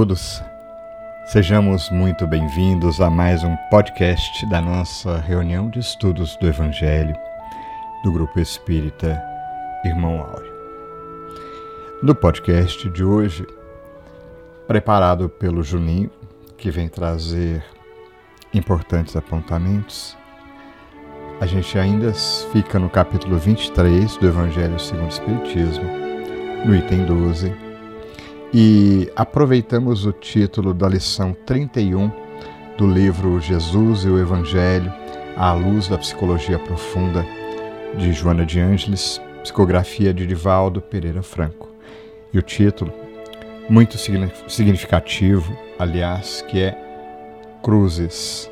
todos. 0.00 0.42
Sejamos 1.26 1.90
muito 1.90 2.26
bem-vindos 2.26 3.02
a 3.02 3.10
mais 3.10 3.44
um 3.44 3.54
podcast 3.70 4.46
da 4.46 4.58
nossa 4.58 5.18
reunião 5.18 5.68
de 5.68 5.78
estudos 5.78 6.36
do 6.36 6.46
Evangelho 6.46 7.14
do 8.02 8.10
Grupo 8.10 8.40
Espírita 8.40 9.22
Irmão 9.84 10.18
Áureo. 10.22 10.54
No 12.02 12.14
podcast 12.14 12.88
de 12.88 13.04
hoje, 13.04 13.46
preparado 14.66 15.28
pelo 15.28 15.62
Juninho, 15.62 16.10
que 16.56 16.70
vem 16.70 16.88
trazer 16.88 17.62
importantes 18.54 19.14
apontamentos, 19.16 20.16
a 21.42 21.44
gente 21.44 21.78
ainda 21.78 22.10
fica 22.54 22.78
no 22.78 22.88
capítulo 22.88 23.36
23 23.36 24.16
do 24.16 24.26
Evangelho 24.26 24.80
segundo 24.80 25.04
o 25.04 25.08
Espiritismo, 25.10 25.84
no 26.64 26.74
item 26.74 27.04
12 27.04 27.69
e 28.52 29.10
aproveitamos 29.14 30.04
o 30.04 30.12
título 30.12 30.74
da 30.74 30.88
lição 30.88 31.32
31 31.46 32.10
do 32.76 32.86
livro 32.86 33.40
Jesus 33.40 34.04
e 34.04 34.08
o 34.08 34.18
Evangelho 34.18 34.92
à 35.36 35.52
luz 35.52 35.86
da 35.86 35.96
psicologia 35.96 36.58
profunda 36.58 37.24
de 37.96 38.12
Joana 38.12 38.44
de 38.44 38.58
Ângeles, 38.58 39.20
psicografia 39.42 40.12
de 40.12 40.26
Divaldo 40.26 40.80
Pereira 40.80 41.22
Franco. 41.22 41.68
E 42.32 42.38
o 42.38 42.42
título, 42.42 42.92
muito 43.68 43.96
significativo, 44.48 45.56
aliás, 45.78 46.42
que 46.48 46.60
é 46.60 46.76
Cruzes, 47.62 48.50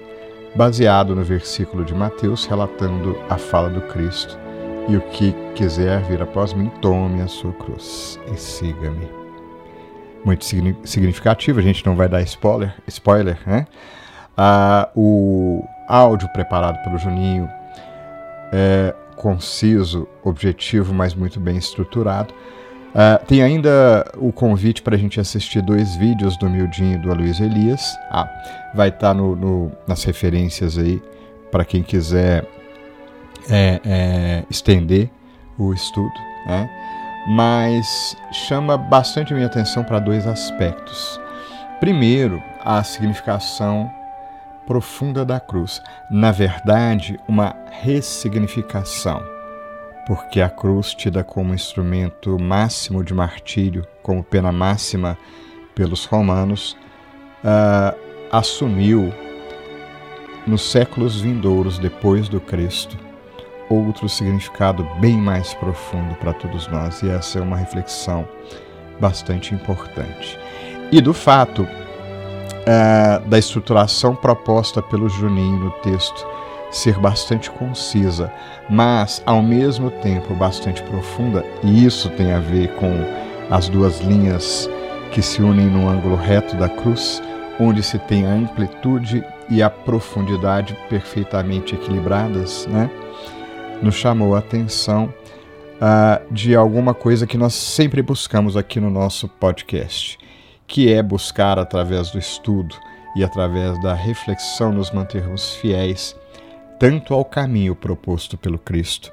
baseado 0.54 1.14
no 1.14 1.24
versículo 1.24 1.84
de 1.84 1.94
Mateus 1.94 2.46
relatando 2.46 3.18
a 3.28 3.36
fala 3.36 3.68
do 3.68 3.80
Cristo. 3.82 4.38
E 4.88 4.96
o 4.96 5.00
que 5.10 5.34
quiser 5.54 6.02
vir 6.04 6.22
após 6.22 6.54
mim, 6.54 6.70
tome 6.80 7.20
a 7.20 7.26
sua 7.26 7.52
cruz 7.52 8.18
e 8.32 8.36
siga-me 8.36 9.27
muito 10.24 10.44
significativo, 10.44 11.58
a 11.58 11.62
gente 11.62 11.84
não 11.86 11.96
vai 11.96 12.08
dar 12.08 12.20
spoiler, 12.22 12.74
spoiler 12.86 13.38
né? 13.46 13.66
Ah, 14.36 14.88
o 14.94 15.64
áudio 15.88 16.28
preparado 16.28 16.82
pelo 16.84 16.98
Juninho 16.98 17.48
é 18.52 18.94
conciso, 19.16 20.06
objetivo, 20.22 20.94
mas 20.94 21.14
muito 21.14 21.40
bem 21.40 21.56
estruturado. 21.56 22.32
Ah, 22.94 23.20
tem 23.26 23.42
ainda 23.42 24.04
o 24.16 24.32
convite 24.32 24.82
para 24.82 24.94
a 24.94 24.98
gente 24.98 25.20
assistir 25.20 25.62
dois 25.62 25.96
vídeos 25.96 26.36
do 26.36 26.48
Mildinho 26.48 26.94
e 26.94 26.98
do 26.98 27.10
Aloysio 27.10 27.46
Elias. 27.46 27.96
Ah, 28.10 28.28
vai 28.74 28.88
estar 28.88 29.08
tá 29.08 29.14
no, 29.14 29.36
no, 29.36 29.72
nas 29.86 30.04
referências 30.04 30.78
aí 30.78 31.02
para 31.50 31.64
quem 31.64 31.82
quiser 31.82 32.46
é, 33.50 33.80
é, 33.84 34.44
estender 34.50 35.10
o 35.58 35.72
estudo. 35.72 36.12
Né? 36.46 36.68
Mas 37.28 38.16
chama 38.32 38.78
bastante 38.78 39.34
minha 39.34 39.46
atenção 39.46 39.84
para 39.84 39.98
dois 39.98 40.26
aspectos. 40.26 41.20
Primeiro, 41.78 42.42
a 42.64 42.82
significação 42.82 43.92
profunda 44.66 45.26
da 45.26 45.38
cruz. 45.38 45.82
Na 46.10 46.32
verdade, 46.32 47.20
uma 47.28 47.54
ressignificação, 47.70 49.22
porque 50.06 50.40
a 50.40 50.48
cruz, 50.48 50.94
tida 50.94 51.22
como 51.22 51.54
instrumento 51.54 52.38
máximo 52.38 53.04
de 53.04 53.12
martírio, 53.12 53.86
como 54.02 54.24
pena 54.24 54.50
máxima 54.50 55.16
pelos 55.74 56.06
romanos, 56.06 56.78
uh, 57.44 57.94
assumiu 58.32 59.12
nos 60.46 60.70
séculos 60.70 61.20
vindouros 61.20 61.78
depois 61.78 62.26
do 62.26 62.40
Cristo 62.40 63.07
outro 63.68 64.08
significado 64.08 64.86
bem 65.00 65.16
mais 65.16 65.54
profundo 65.54 66.14
para 66.16 66.32
todos 66.32 66.66
nós, 66.68 67.02
e 67.02 67.10
essa 67.10 67.38
é 67.38 67.42
uma 67.42 67.56
reflexão 67.56 68.26
bastante 69.00 69.54
importante. 69.54 70.38
E 70.90 71.00
do 71.00 71.12
fato 71.12 71.62
uh, 71.62 73.28
da 73.28 73.38
estruturação 73.38 74.14
proposta 74.14 74.82
pelo 74.82 75.08
Juninho 75.08 75.64
no 75.64 75.70
texto 75.82 76.26
ser 76.70 76.98
bastante 76.98 77.50
concisa, 77.50 78.32
mas 78.68 79.22
ao 79.24 79.42
mesmo 79.42 79.90
tempo 79.90 80.34
bastante 80.34 80.82
profunda, 80.82 81.44
e 81.62 81.84
isso 81.84 82.10
tem 82.10 82.32
a 82.32 82.38
ver 82.38 82.68
com 82.74 82.92
as 83.50 83.68
duas 83.68 84.00
linhas 84.00 84.68
que 85.10 85.22
se 85.22 85.42
unem 85.42 85.66
no 85.66 85.88
ângulo 85.88 86.16
reto 86.16 86.56
da 86.56 86.68
cruz, 86.68 87.22
onde 87.58 87.82
se 87.82 87.98
tem 87.98 88.26
a 88.26 88.30
amplitude 88.30 89.24
e 89.48 89.62
a 89.62 89.70
profundidade 89.70 90.76
perfeitamente 90.88 91.74
equilibradas, 91.74 92.66
né? 92.66 92.90
Nos 93.82 93.94
chamou 93.94 94.34
a 94.34 94.38
atenção 94.38 95.12
uh, 95.76 96.32
de 96.32 96.54
alguma 96.54 96.94
coisa 96.94 97.26
que 97.26 97.38
nós 97.38 97.54
sempre 97.54 98.02
buscamos 98.02 98.56
aqui 98.56 98.80
no 98.80 98.90
nosso 98.90 99.28
podcast, 99.28 100.18
que 100.66 100.92
é 100.92 101.02
buscar 101.02 101.58
através 101.58 102.10
do 102.10 102.18
estudo 102.18 102.74
e 103.16 103.24
através 103.24 103.80
da 103.82 103.94
reflexão 103.94 104.72
nos 104.72 104.90
mantermos 104.90 105.54
fiéis 105.54 106.16
tanto 106.78 107.12
ao 107.12 107.24
caminho 107.24 107.74
proposto 107.74 108.38
pelo 108.38 108.58
Cristo, 108.58 109.10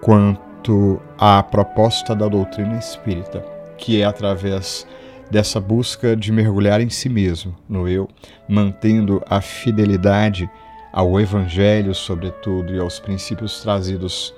quanto 0.00 1.00
à 1.18 1.42
proposta 1.42 2.14
da 2.14 2.26
doutrina 2.26 2.78
espírita, 2.78 3.44
que 3.76 4.00
é 4.00 4.04
através 4.04 4.86
dessa 5.30 5.60
busca 5.60 6.16
de 6.16 6.32
mergulhar 6.32 6.80
em 6.80 6.88
si 6.88 7.08
mesmo, 7.08 7.54
no 7.68 7.88
eu, 7.88 8.08
mantendo 8.48 9.22
a 9.28 9.40
fidelidade 9.40 10.48
ao 10.94 11.20
Evangelho, 11.20 11.92
sobretudo, 11.92 12.72
e 12.72 12.78
aos 12.78 13.00
princípios 13.00 13.60
trazidos 13.60 14.32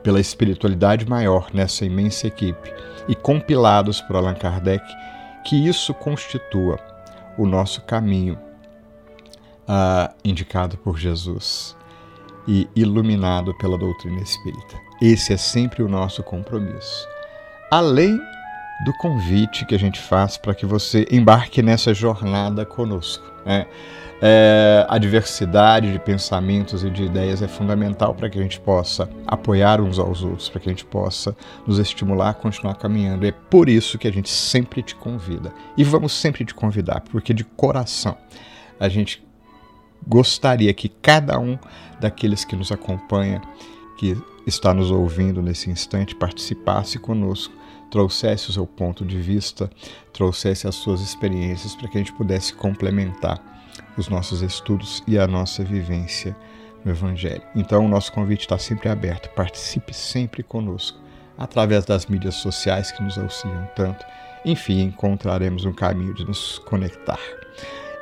pela 0.00 0.20
espiritualidade 0.20 1.04
maior 1.04 1.48
nessa 1.52 1.84
imensa 1.84 2.28
equipe 2.28 2.72
e 3.08 3.16
compilados 3.16 4.00
por 4.00 4.14
Allan 4.14 4.34
Kardec, 4.34 4.84
que 5.44 5.56
isso 5.56 5.92
constitua 5.92 6.78
o 7.36 7.44
nosso 7.44 7.82
caminho 7.82 8.38
uh, 9.64 10.14
indicado 10.24 10.78
por 10.78 10.96
Jesus 10.96 11.76
e 12.46 12.68
iluminado 12.76 13.52
pela 13.58 13.76
doutrina 13.76 14.20
espírita. 14.20 14.76
Esse 15.02 15.32
é 15.32 15.36
sempre 15.36 15.82
o 15.82 15.88
nosso 15.88 16.22
compromisso. 16.22 17.08
Além 17.72 18.20
do 18.80 18.92
convite 18.92 19.64
que 19.64 19.74
a 19.74 19.78
gente 19.78 20.00
faz 20.00 20.36
para 20.36 20.54
que 20.54 20.64
você 20.64 21.06
embarque 21.10 21.62
nessa 21.62 21.92
jornada 21.92 22.64
conosco. 22.64 23.24
Né? 23.44 23.66
É, 24.20 24.84
a 24.88 24.98
diversidade 24.98 25.92
de 25.92 25.98
pensamentos 25.98 26.82
e 26.82 26.90
de 26.90 27.04
ideias 27.04 27.40
é 27.40 27.46
fundamental 27.46 28.14
para 28.14 28.28
que 28.28 28.38
a 28.38 28.42
gente 28.42 28.58
possa 28.58 29.08
apoiar 29.26 29.80
uns 29.80 29.98
aos 29.98 30.22
outros, 30.22 30.48
para 30.48 30.60
que 30.60 30.68
a 30.68 30.72
gente 30.72 30.84
possa 30.84 31.36
nos 31.66 31.78
estimular 31.78 32.30
a 32.30 32.34
continuar 32.34 32.74
caminhando. 32.74 33.26
É 33.26 33.32
por 33.32 33.68
isso 33.68 33.98
que 33.98 34.08
a 34.08 34.12
gente 34.12 34.28
sempre 34.28 34.82
te 34.82 34.94
convida. 34.94 35.52
E 35.76 35.84
vamos 35.84 36.12
sempre 36.12 36.44
te 36.44 36.54
convidar, 36.54 37.00
porque 37.02 37.32
de 37.32 37.44
coração 37.44 38.16
a 38.78 38.88
gente 38.88 39.24
gostaria 40.06 40.72
que 40.72 40.88
cada 40.88 41.38
um 41.38 41.58
daqueles 42.00 42.44
que 42.44 42.56
nos 42.56 42.72
acompanha, 42.72 43.40
que 43.98 44.16
está 44.46 44.72
nos 44.72 44.90
ouvindo 44.90 45.42
nesse 45.42 45.70
instante, 45.70 46.14
participasse 46.14 46.98
conosco 46.98 47.52
trouxesse 47.90 48.50
o 48.50 48.52
seu 48.52 48.66
ponto 48.66 49.04
de 49.04 49.20
vista, 49.20 49.70
trouxesse 50.12 50.66
as 50.66 50.74
suas 50.74 51.00
experiências 51.00 51.74
para 51.74 51.88
que 51.88 51.96
a 51.96 52.00
gente 52.00 52.12
pudesse 52.12 52.54
complementar 52.54 53.40
os 53.96 54.08
nossos 54.08 54.42
estudos 54.42 55.02
e 55.06 55.18
a 55.18 55.26
nossa 55.26 55.64
vivência 55.64 56.36
no 56.84 56.92
Evangelho. 56.92 57.42
Então, 57.54 57.84
o 57.84 57.88
nosso 57.88 58.12
convite 58.12 58.42
está 58.42 58.58
sempre 58.58 58.88
aberto. 58.88 59.28
Participe 59.30 59.92
sempre 59.92 60.42
conosco, 60.42 60.98
através 61.36 61.84
das 61.84 62.06
mídias 62.06 62.36
sociais 62.36 62.92
que 62.92 63.02
nos 63.02 63.18
auxiliam 63.18 63.68
tanto. 63.74 64.04
Enfim, 64.44 64.80
encontraremos 64.82 65.64
um 65.64 65.72
caminho 65.72 66.14
de 66.14 66.24
nos 66.24 66.58
conectar. 66.60 67.20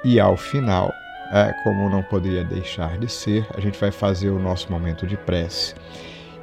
E 0.05 0.21
ao 0.21 0.37
final, 0.37 0.93
é, 1.33 1.53
como 1.65 1.89
não 1.89 2.03
poderia 2.03 2.45
deixar 2.45 2.99
de 2.99 3.11
ser, 3.11 3.47
a 3.55 3.61
gente 3.61 3.79
vai 3.79 3.91
fazer 3.91 4.31
o 4.31 4.39
nosso 4.39 4.71
momento 4.71 5.07
de 5.07 5.17
prece. 5.17 5.75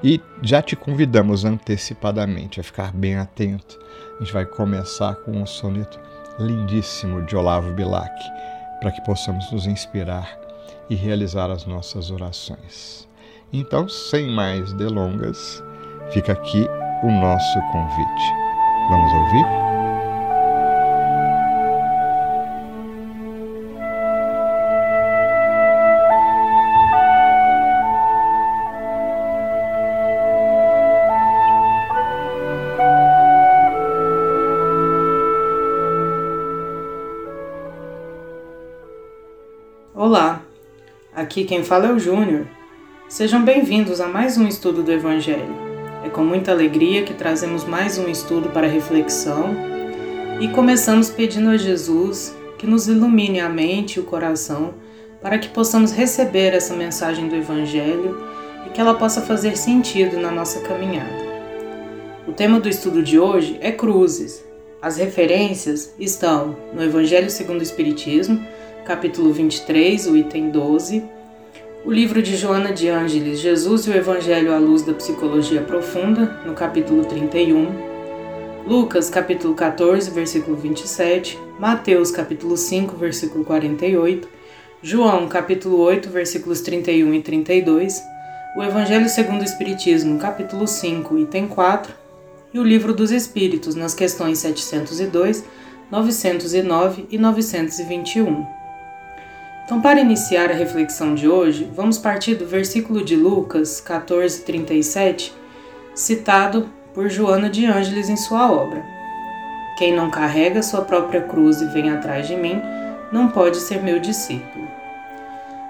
E 0.03 0.19
já 0.41 0.61
te 0.61 0.75
convidamos 0.75 1.45
antecipadamente 1.45 2.59
a 2.59 2.63
ficar 2.63 2.91
bem 2.91 3.15
atento. 3.15 3.79
A 4.17 4.23
gente 4.23 4.33
vai 4.33 4.45
começar 4.45 5.15
com 5.15 5.31
um 5.31 5.45
soneto 5.45 5.97
lindíssimo 6.37 7.25
de 7.25 7.35
Olavo 7.35 7.71
Bilac 7.73 8.13
para 8.81 8.91
que 8.91 9.01
possamos 9.05 9.49
nos 9.51 9.65
inspirar 9.65 10.37
e 10.89 10.95
realizar 10.95 11.49
as 11.49 11.65
nossas 11.65 12.11
orações. 12.11 13.07
Então, 13.53 13.87
sem 13.87 14.29
mais 14.29 14.73
delongas, 14.73 15.63
fica 16.11 16.33
aqui 16.33 16.67
o 17.03 17.11
nosso 17.11 17.61
convite. 17.71 18.33
Vamos 18.89 19.13
ouvir? 19.13 19.62
Aqui 41.33 41.45
quem 41.45 41.63
fala 41.63 41.87
é 41.87 41.91
o 41.91 41.97
Júnior. 41.97 42.45
Sejam 43.09 43.43
bem-vindos 43.43 43.99
a 43.99 44.07
mais 44.07 44.37
um 44.37 44.47
estudo 44.47 44.83
do 44.83 44.91
Evangelho. 44.91 45.55
É 46.05 46.09
com 46.09 46.23
muita 46.23 46.51
alegria 46.51 47.01
que 47.01 47.15
trazemos 47.15 47.63
mais 47.63 47.97
um 47.97 48.07
estudo 48.07 48.49
para 48.49 48.67
reflexão 48.67 49.49
e 50.39 50.47
começamos 50.49 51.09
pedindo 51.09 51.49
a 51.49 51.57
Jesus 51.57 52.37
que 52.55 52.67
nos 52.67 52.87
ilumine 52.87 53.39
a 53.39 53.49
mente 53.49 53.95
e 53.95 53.99
o 53.99 54.03
coração 54.03 54.75
para 55.23 55.39
que 55.39 55.49
possamos 55.49 55.91
receber 55.91 56.53
essa 56.53 56.75
mensagem 56.75 57.27
do 57.27 57.35
Evangelho 57.35 58.15
e 58.67 58.69
que 58.69 58.79
ela 58.79 58.93
possa 58.93 59.19
fazer 59.19 59.57
sentido 59.57 60.19
na 60.19 60.29
nossa 60.29 60.59
caminhada. 60.59 61.17
O 62.27 62.31
tema 62.31 62.59
do 62.59 62.69
estudo 62.69 63.01
de 63.01 63.17
hoje 63.17 63.57
é 63.59 63.71
cruzes. 63.71 64.45
As 64.79 64.97
referências 64.97 65.95
estão 65.97 66.55
no 66.75 66.83
Evangelho 66.83 67.31
segundo 67.31 67.61
o 67.61 67.63
Espiritismo, 67.63 68.39
capítulo 68.85 69.33
23, 69.33 70.05
o 70.05 70.15
item 70.15 70.51
12, 70.51 71.03
o 71.85 71.91
livro 71.91 72.21
de 72.21 72.37
Joana 72.37 72.71
de 72.71 72.87
Ângeles, 72.87 73.39
Jesus 73.39 73.85
e 73.85 73.89
o 73.89 73.93
Evangelho 73.93 74.53
à 74.53 74.57
Luz 74.57 74.83
da 74.83 74.93
Psicologia 74.93 75.61
Profunda, 75.61 76.39
no 76.45 76.53
capítulo 76.53 77.03
31, 77.03 78.63
Lucas, 78.65 79.09
capítulo 79.09 79.53
14, 79.53 80.09
versículo 80.11 80.55
27, 80.55 81.37
Mateus, 81.59 82.09
capítulo 82.09 82.55
5, 82.55 82.95
versículo 82.95 83.43
48, 83.43 84.29
João, 84.81 85.27
capítulo 85.27 85.77
8, 85.81 86.09
versículos 86.09 86.61
31 86.61 87.15
e 87.15 87.21
32, 87.21 88.01
o 88.55 88.63
Evangelho 88.63 89.09
segundo 89.09 89.41
o 89.41 89.45
Espiritismo, 89.45 90.17
capítulo 90.17 90.65
5, 90.65 91.17
item 91.17 91.47
4, 91.49 91.93
e 92.53 92.59
o 92.59 92.63
Livro 92.63 92.93
dos 92.93 93.11
Espíritos, 93.11 93.75
nas 93.75 93.93
questões 93.93 94.37
702, 94.37 95.43
909 95.91 97.07
e 97.11 97.17
921. 97.17 98.62
Então, 99.65 99.79
para 99.79 100.01
iniciar 100.01 100.51
a 100.51 100.53
reflexão 100.53 101.15
de 101.15 101.27
hoje, 101.27 101.69
vamos 101.73 101.97
partir 101.97 102.35
do 102.35 102.45
versículo 102.45 103.03
de 103.03 103.15
Lucas 103.15 103.79
14:37, 103.79 105.33
citado 105.95 106.69
por 106.93 107.09
Joana 107.09 107.49
de 107.49 107.65
Ângeles 107.65 108.09
em 108.09 108.17
sua 108.17 108.51
obra. 108.51 108.83
Quem 109.77 109.95
não 109.95 110.11
carrega 110.11 110.61
sua 110.61 110.81
própria 110.81 111.21
cruz 111.21 111.61
e 111.61 111.65
vem 111.67 111.89
atrás 111.89 112.27
de 112.27 112.35
mim, 112.35 112.61
não 113.09 113.29
pode 113.29 113.57
ser 113.57 113.81
meu 113.81 113.99
discípulo. 113.99 114.67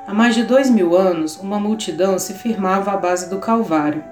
Há 0.07 0.13
mais 0.13 0.33
de 0.33 0.43
dois 0.43 0.71
mil 0.71 0.97
anos, 0.97 1.37
uma 1.37 1.59
multidão 1.59 2.17
se 2.17 2.33
firmava 2.33 2.91
à 2.91 2.97
base 2.97 3.29
do 3.29 3.37
Calvário. 3.37 4.03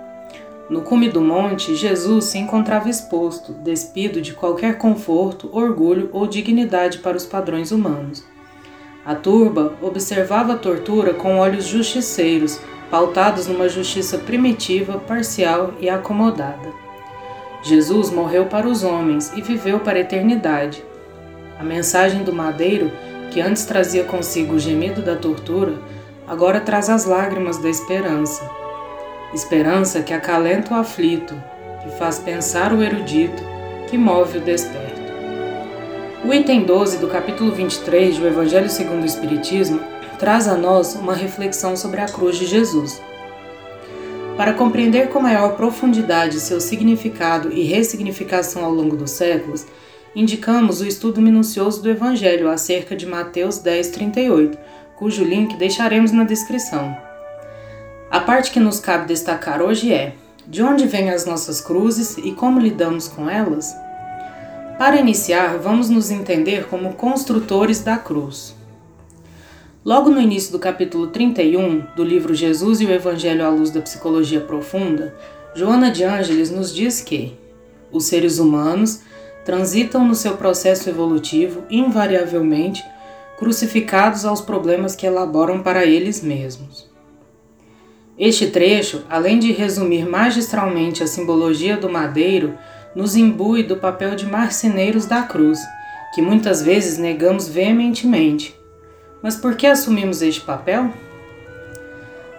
No 0.70 0.84
cume 0.84 1.10
do 1.10 1.22
monte, 1.22 1.76
Jesus 1.76 2.26
se 2.26 2.38
encontrava 2.38 2.88
exposto, 2.88 3.52
despido 3.52 4.22
de 4.22 4.34
qualquer 4.34 4.78
conforto, 4.78 5.50
orgulho 5.52 6.10
ou 6.14 6.28
dignidade 6.28 7.00
para 7.00 7.18
os 7.18 7.26
padrões 7.26 7.72
humanos. 7.72 8.24
A 9.06 9.16
turba 9.16 9.74
observava 9.82 10.54
a 10.54 10.58
tortura 10.58 11.14
com 11.14 11.40
olhos 11.40 11.66
justiceiros, 11.66 12.60
pautados 12.92 13.48
numa 13.48 13.68
justiça 13.68 14.20
primitiva, 14.20 15.00
parcial 15.00 15.74
e 15.80 15.90
acomodada. 15.90 16.70
Jesus 17.64 18.12
morreu 18.12 18.46
para 18.46 18.68
os 18.68 18.84
homens 18.84 19.32
e 19.36 19.42
viveu 19.42 19.80
para 19.80 19.98
a 19.98 20.02
eternidade. 20.02 20.84
A 21.60 21.64
mensagem 21.64 22.24
do 22.24 22.34
madeiro, 22.34 22.92
que 23.32 23.40
antes 23.42 23.66
trazia 23.66 24.04
consigo 24.04 24.56
o 24.56 24.60
gemido 24.60 25.02
da 25.02 25.16
tortura, 25.16 25.74
agora 26.28 26.60
traz 26.60 26.90
as 26.90 27.06
lágrimas 27.06 27.58
da 27.58 27.70
esperança. 27.70 28.48
Esperança 29.34 30.02
que 30.02 30.14
acalenta 30.14 30.74
o 30.74 30.78
aflito, 30.78 31.34
que 31.84 31.90
faz 31.98 32.20
pensar 32.20 32.74
o 32.74 32.84
erudito, 32.84 33.42
que 33.90 33.98
move 33.98 34.40
o 34.40 34.42
desperto. 34.42 34.81
O 36.24 36.32
item 36.32 36.66
12 36.66 37.00
do 37.00 37.08
capítulo 37.08 37.52
23 37.52 38.20
do 38.20 38.28
Evangelho 38.28 38.70
segundo 38.70 39.02
o 39.02 39.06
Espiritismo 39.08 39.82
traz 40.20 40.48
a 40.48 40.56
nós 40.56 40.94
uma 40.94 41.16
reflexão 41.16 41.76
sobre 41.76 42.00
a 42.00 42.06
cruz 42.06 42.38
de 42.38 42.46
Jesus. 42.46 43.02
Para 44.38 44.54
compreender 44.54 45.10
com 45.10 45.20
maior 45.20 45.56
profundidade 45.56 46.40
seu 46.40 46.62
significado 46.62 47.52
e 47.52 47.64
ressignificação 47.64 48.64
ao 48.64 48.72
longo 48.72 48.96
dos 48.96 49.10
séculos, 49.10 49.66
indicamos 50.16 50.80
o 50.80 50.86
estudo 50.86 51.20
minucioso 51.20 51.82
do 51.82 51.90
Evangelho 51.90 52.52
acerca 52.52 52.96
de 52.96 53.08
Mateus 53.08 53.58
10:38, 53.58 54.60
cujo 54.96 55.24
link 55.24 55.58
deixaremos 55.58 56.12
na 56.12 56.24
descrição. 56.24 56.96
A 58.12 58.20
parte 58.20 58.52
que 58.52 58.60
nos 58.60 58.80
cabe 58.80 59.08
destacar 59.08 59.60
hoje 59.60 59.92
é: 59.92 60.14
de 60.46 60.62
onde 60.62 60.86
vêm 60.86 61.10
as 61.10 61.26
nossas 61.26 61.60
cruzes 61.60 62.16
e 62.18 62.32
como 62.32 62.60
lidamos 62.60 63.08
com 63.08 63.28
elas? 63.28 63.76
Para 64.82 65.00
iniciar, 65.00 65.60
vamos 65.60 65.92
nos 65.92 66.10
entender 66.10 66.66
como 66.66 66.96
construtores 66.96 67.82
da 67.82 67.98
cruz. 67.98 68.56
Logo 69.86 70.10
no 70.10 70.20
início 70.20 70.52
do 70.52 70.58
capítulo 70.58 71.06
31 71.06 71.86
do 71.96 72.04
livro 72.04 72.34
Jesus 72.34 72.82
e 72.82 72.88
o 72.88 72.92
Evangelho 72.92 73.46
à 73.46 73.50
Luz 73.50 73.70
da 73.70 73.80
Psicologia 73.80 74.42
Profunda, 74.42 75.16
Joana 75.54 75.92
de 75.92 76.04
Ângeles 76.04 76.50
nos 76.50 76.74
diz 76.74 77.00
que 77.00 77.38
os 77.92 78.06
seres 78.06 78.40
humanos 78.40 79.04
transitam 79.46 80.04
no 80.04 80.16
seu 80.16 80.36
processo 80.36 80.90
evolutivo 80.90 81.62
invariavelmente 81.70 82.84
crucificados 83.38 84.26
aos 84.26 84.42
problemas 84.42 84.96
que 84.96 85.06
elaboram 85.06 85.62
para 85.62 85.86
eles 85.86 86.24
mesmos. 86.24 86.90
Este 88.18 88.48
trecho, 88.48 89.04
além 89.08 89.38
de 89.38 89.52
resumir 89.52 90.10
magistralmente 90.10 91.04
a 91.04 91.08
simbologia 91.08 91.78
do 91.78 91.88
madeiro, 91.88 92.58
nos 92.96 93.16
imbui 93.16 93.64
do 93.64 93.78
papel 93.78 94.16
de 94.16 94.26
marceneiros 94.26 95.06
da 95.06 95.24
cruz, 95.24 95.60
que 96.14 96.22
muitas 96.22 96.62
vezes 96.62 96.98
negamos 96.98 97.48
veementemente. 97.48 98.60
Mas 99.22 99.36
por 99.36 99.56
que 99.56 99.68
assumimos 99.68 100.22
este 100.22 100.42
papel? 100.42 100.92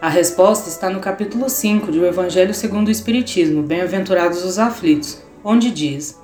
A 0.00 0.08
resposta 0.08 0.68
está 0.68 0.90
no 0.90 1.00
capítulo 1.00 1.48
5 1.48 1.92
do 1.92 2.04
Evangelho 2.04 2.52
segundo 2.52 2.88
o 2.88 2.90
Espiritismo, 2.90 3.62
Bem-aventurados 3.62 4.44
os 4.44 4.58
aflitos, 4.58 5.22
onde 5.44 5.70
diz: 5.70 6.20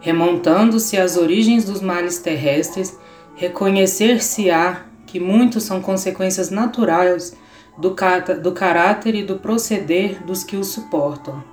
Remontando-se 0.00 0.96
às 0.96 1.18
origens 1.18 1.64
dos 1.64 1.82
males 1.82 2.18
terrestres, 2.18 2.98
reconhecer-se-á 3.36 4.86
que 5.06 5.20
muitos 5.20 5.64
são 5.64 5.82
consequências 5.82 6.50
naturais 6.50 7.36
do, 7.76 7.94
do 8.40 8.52
caráter 8.52 9.14
e 9.14 9.22
do 9.22 9.38
proceder 9.38 10.24
dos 10.24 10.42
que 10.42 10.56
os 10.56 10.68
suportam. 10.68 11.44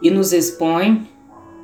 E 0.00 0.10
nos 0.10 0.32
expõe 0.32 1.08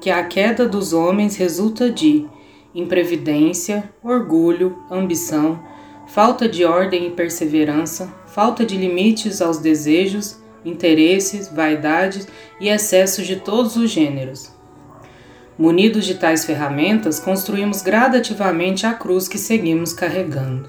que 0.04 0.10
a 0.10 0.22
queda 0.22 0.68
dos 0.68 0.92
homens 0.92 1.34
resulta 1.36 1.90
de 1.90 2.26
imprevidência, 2.74 3.90
orgulho, 4.02 4.76
ambição, 4.90 5.58
falta 6.06 6.46
de 6.46 6.62
ordem 6.62 7.06
e 7.06 7.10
perseverança, 7.10 8.12
falta 8.26 8.66
de 8.66 8.76
limites 8.76 9.40
aos 9.40 9.56
desejos, 9.56 10.42
interesses, 10.62 11.48
vaidades 11.48 12.28
e 12.60 12.68
excessos 12.68 13.26
de 13.26 13.36
todos 13.36 13.76
os 13.76 13.90
gêneros. 13.90 14.52
Munidos 15.58 16.04
de 16.04 16.16
tais 16.16 16.44
ferramentas, 16.44 17.18
construímos 17.18 17.80
gradativamente 17.80 18.84
a 18.84 18.92
cruz 18.92 19.26
que 19.26 19.38
seguimos 19.38 19.94
carregando. 19.94 20.68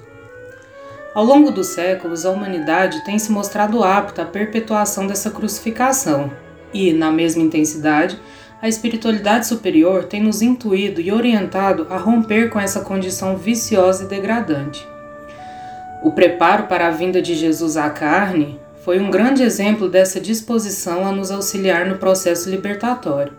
Ao 1.14 1.22
longo 1.22 1.50
dos 1.50 1.66
séculos, 1.66 2.24
a 2.24 2.30
humanidade 2.30 3.04
tem 3.04 3.18
se 3.18 3.30
mostrado 3.30 3.84
apta 3.84 4.22
à 4.22 4.24
perpetuação 4.24 5.06
dessa 5.06 5.30
crucificação 5.30 6.32
e, 6.72 6.94
na 6.94 7.10
mesma 7.10 7.42
intensidade, 7.42 8.18
a 8.60 8.68
espiritualidade 8.68 9.46
superior 9.46 10.04
tem 10.04 10.22
nos 10.22 10.40
intuído 10.42 11.00
e 11.00 11.12
orientado 11.12 11.86
a 11.90 11.96
romper 11.96 12.50
com 12.50 12.58
essa 12.58 12.80
condição 12.80 13.36
viciosa 13.36 14.04
e 14.04 14.06
degradante. 14.06 14.86
O 16.02 16.10
preparo 16.10 16.64
para 16.64 16.88
a 16.88 16.90
vinda 16.90 17.20
de 17.20 17.34
Jesus 17.34 17.76
à 17.76 17.90
carne 17.90 18.58
foi 18.84 19.00
um 19.00 19.10
grande 19.10 19.42
exemplo 19.42 19.88
dessa 19.88 20.20
disposição 20.20 21.06
a 21.06 21.12
nos 21.12 21.30
auxiliar 21.30 21.86
no 21.86 21.98
processo 21.98 22.48
libertatório. 22.48 23.32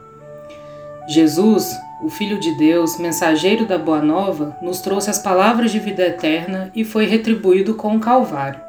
Jesus, 1.08 1.74
o 2.04 2.10
Filho 2.10 2.40
de 2.40 2.56
Deus, 2.58 3.00
mensageiro 3.00 3.66
da 3.66 3.78
Boa 3.78 4.02
Nova, 4.02 4.58
nos 4.62 4.82
trouxe 4.82 5.10
as 5.10 5.20
palavras 5.20 5.72
de 5.72 5.80
vida 5.80 6.04
eterna 6.04 6.70
e 6.76 6.84
foi 6.84 7.06
retribuído 7.06 7.76
com 7.76 7.96
o 7.96 8.00
Calvário. 8.00 8.60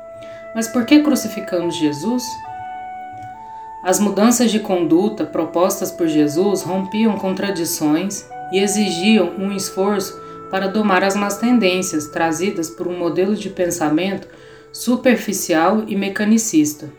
Mas 0.55 0.69
por 0.69 0.87
que 0.87 1.03
crucificamos 1.03 1.77
Jesus? 1.77 2.23
As 3.89 3.99
mudanças 3.99 4.51
de 4.51 4.61
conduta 4.61 5.25
propostas 5.25 5.91
por 5.91 6.07
Jesus 6.07 6.61
rompiam 6.61 7.17
contradições 7.17 8.29
e 8.53 8.59
exigiam 8.59 9.33
um 9.39 9.51
esforço 9.51 10.21
para 10.51 10.67
domar 10.67 11.03
as 11.03 11.17
más 11.17 11.39
tendências 11.39 12.07
trazidas 12.07 12.69
por 12.69 12.87
um 12.87 12.99
modelo 12.99 13.35
de 13.35 13.49
pensamento 13.49 14.29
superficial 14.71 15.85
e 15.87 15.97
mecanicista. 15.97 16.93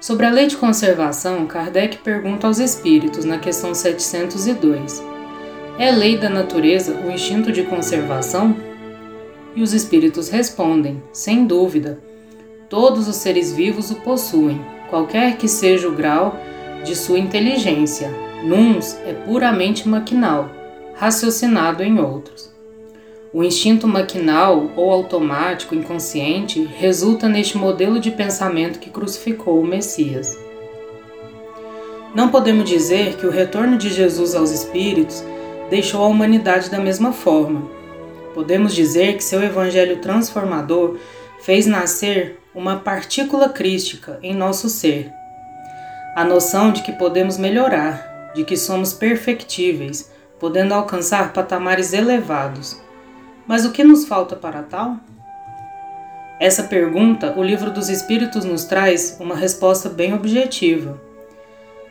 Sobre 0.00 0.26
a 0.26 0.30
lei 0.30 0.48
de 0.48 0.56
conservação, 0.56 1.46
Kardec 1.46 1.98
pergunta 1.98 2.48
aos 2.48 2.58
espíritos 2.58 3.24
na 3.24 3.38
questão 3.38 3.72
702: 3.72 5.00
É 5.78 5.92
lei 5.92 6.18
da 6.18 6.28
natureza 6.28 7.00
o 7.06 7.12
instinto 7.12 7.52
de 7.52 7.62
conservação? 7.62 8.56
E 9.54 9.62
os 9.62 9.72
espíritos 9.72 10.30
respondem: 10.30 11.00
sem 11.12 11.46
dúvida, 11.46 12.00
todos 12.68 13.06
os 13.06 13.14
seres 13.14 13.52
vivos 13.52 13.92
o 13.92 14.00
possuem 14.00 14.74
qualquer 14.88 15.36
que 15.36 15.48
seja 15.48 15.88
o 15.88 15.92
grau 15.92 16.38
de 16.84 16.94
sua 16.94 17.18
inteligência. 17.18 18.10
Nuns 18.44 18.96
é 19.06 19.12
puramente 19.12 19.88
maquinal, 19.88 20.50
raciocinado 20.94 21.82
em 21.82 21.98
outros. 21.98 22.54
O 23.32 23.42
instinto 23.42 23.86
maquinal 23.86 24.70
ou 24.76 24.90
automático 24.90 25.74
inconsciente 25.74 26.64
resulta 26.78 27.28
neste 27.28 27.58
modelo 27.58 27.98
de 27.98 28.10
pensamento 28.10 28.78
que 28.78 28.88
crucificou 28.88 29.60
o 29.60 29.66
Messias. 29.66 30.38
Não 32.14 32.30
podemos 32.30 32.68
dizer 32.68 33.16
que 33.16 33.26
o 33.26 33.30
retorno 33.30 33.76
de 33.76 33.90
Jesus 33.90 34.34
aos 34.34 34.50
espíritos 34.50 35.22
deixou 35.68 36.02
a 36.02 36.08
humanidade 36.08 36.70
da 36.70 36.78
mesma 36.78 37.12
forma. 37.12 37.68
Podemos 38.32 38.74
dizer 38.74 39.16
que 39.16 39.24
seu 39.24 39.42
evangelho 39.42 39.98
transformador 39.98 40.96
fez 41.40 41.66
nascer 41.66 42.38
uma 42.56 42.76
partícula 42.80 43.50
crística 43.50 44.18
em 44.22 44.34
nosso 44.34 44.70
ser. 44.70 45.12
A 46.16 46.24
noção 46.24 46.72
de 46.72 46.82
que 46.82 46.90
podemos 46.90 47.36
melhorar, 47.36 48.32
de 48.34 48.44
que 48.44 48.56
somos 48.56 48.94
perfectíveis, 48.94 50.10
podendo 50.40 50.72
alcançar 50.72 51.34
patamares 51.34 51.92
elevados. 51.92 52.80
Mas 53.46 53.66
o 53.66 53.72
que 53.72 53.84
nos 53.84 54.06
falta 54.06 54.34
para 54.34 54.62
tal? 54.62 54.96
Essa 56.40 56.62
pergunta, 56.62 57.34
o 57.36 57.42
Livro 57.42 57.70
dos 57.70 57.90
Espíritos 57.90 58.42
nos 58.44 58.64
traz 58.64 59.18
uma 59.20 59.36
resposta 59.36 59.90
bem 59.90 60.14
objetiva. 60.14 60.98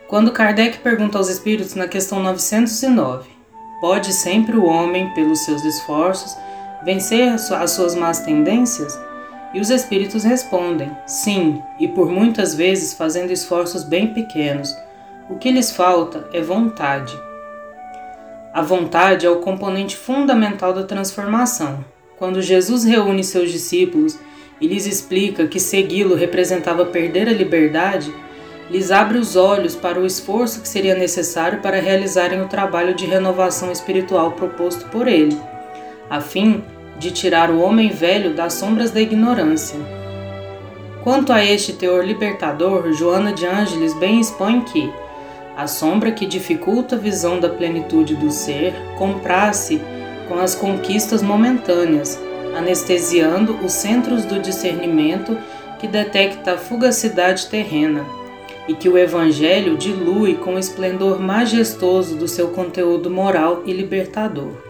Quando 0.08 0.32
Kardec 0.32 0.78
pergunta 0.78 1.16
aos 1.16 1.28
espíritos 1.28 1.76
na 1.76 1.86
questão 1.86 2.20
909, 2.20 3.28
pode 3.80 4.12
sempre 4.12 4.56
o 4.56 4.64
homem, 4.64 5.12
pelos 5.14 5.44
seus 5.44 5.64
esforços, 5.64 6.36
vencer 6.84 7.32
as 7.32 7.70
suas 7.70 7.94
más 7.94 8.20
tendências? 8.20 9.05
E 9.56 9.60
os 9.60 9.70
espíritos 9.70 10.22
respondem: 10.22 10.94
sim, 11.06 11.62
e 11.80 11.88
por 11.88 12.10
muitas 12.10 12.54
vezes 12.54 12.92
fazendo 12.92 13.32
esforços 13.32 13.82
bem 13.82 14.08
pequenos. 14.12 14.76
O 15.30 15.36
que 15.36 15.50
lhes 15.50 15.70
falta 15.72 16.28
é 16.30 16.42
vontade. 16.42 17.18
A 18.52 18.60
vontade 18.60 19.24
é 19.24 19.30
o 19.30 19.40
componente 19.40 19.96
fundamental 19.96 20.74
da 20.74 20.82
transformação. 20.82 21.82
Quando 22.18 22.42
Jesus 22.42 22.84
reúne 22.84 23.24
seus 23.24 23.50
discípulos 23.50 24.18
e 24.60 24.66
lhes 24.66 24.84
explica 24.84 25.46
que 25.46 25.58
segui-lo 25.58 26.14
representava 26.14 26.84
perder 26.84 27.26
a 27.26 27.32
liberdade, 27.32 28.14
lhes 28.70 28.90
abre 28.90 29.16
os 29.16 29.36
olhos 29.36 29.74
para 29.74 29.98
o 29.98 30.04
esforço 30.04 30.60
que 30.60 30.68
seria 30.68 30.94
necessário 30.94 31.62
para 31.62 31.80
realizarem 31.80 32.42
o 32.42 32.48
trabalho 32.48 32.94
de 32.94 33.06
renovação 33.06 33.72
espiritual 33.72 34.32
proposto 34.32 34.86
por 34.90 35.08
ele, 35.08 35.40
a 36.10 36.20
fim 36.20 36.62
de 36.98 37.10
tirar 37.10 37.50
o 37.50 37.60
homem 37.60 37.90
velho 37.90 38.34
das 38.34 38.54
sombras 38.54 38.90
da 38.90 39.00
ignorância. 39.00 39.78
Quanto 41.02 41.32
a 41.32 41.44
este 41.44 41.72
teor 41.72 42.04
libertador, 42.04 42.92
Joana 42.92 43.32
de 43.32 43.46
Ângeles 43.46 43.94
bem 43.94 44.20
expõe 44.20 44.60
que 44.62 44.92
a 45.56 45.66
sombra 45.66 46.10
que 46.10 46.26
dificulta 46.26 46.96
a 46.96 46.98
visão 46.98 47.40
da 47.40 47.48
plenitude 47.48 48.14
do 48.14 48.30
ser 48.30 48.74
comprasse 48.98 49.80
com 50.28 50.38
as 50.38 50.54
conquistas 50.54 51.22
momentâneas, 51.22 52.20
anestesiando 52.56 53.56
os 53.64 53.72
centros 53.72 54.24
do 54.24 54.40
discernimento 54.40 55.38
que 55.78 55.86
detecta 55.86 56.52
a 56.52 56.58
fugacidade 56.58 57.46
terrena, 57.46 58.04
e 58.68 58.74
que 58.74 58.88
o 58.88 58.98
Evangelho 58.98 59.76
dilui 59.76 60.34
com 60.34 60.56
o 60.56 60.58
esplendor 60.58 61.20
majestoso 61.20 62.16
do 62.16 62.26
seu 62.26 62.48
conteúdo 62.48 63.08
moral 63.08 63.62
e 63.64 63.72
libertador. 63.72 64.65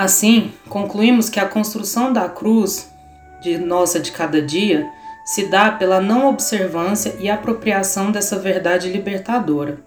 Assim, 0.00 0.50
concluímos 0.66 1.28
que 1.28 1.38
a 1.38 1.44
construção 1.44 2.10
da 2.10 2.26
cruz 2.26 2.90
de 3.42 3.58
nossa 3.58 4.00
de 4.00 4.10
cada 4.10 4.40
dia 4.40 4.88
se 5.26 5.48
dá 5.48 5.72
pela 5.72 6.00
não 6.00 6.26
observância 6.30 7.16
e 7.20 7.28
apropriação 7.28 8.10
dessa 8.10 8.38
verdade 8.38 8.90
libertadora. 8.90 9.80